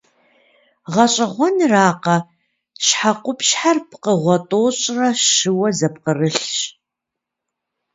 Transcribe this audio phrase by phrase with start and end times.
[0.93, 2.17] Гъэщӏэгъуэнракъэ,
[2.85, 6.43] щхьэкъупщхьэр пкъыгъуэ тӏощӏрэ щыуэ зэпкърылъщ.